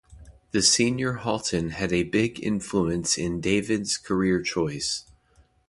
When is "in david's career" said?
3.19-4.41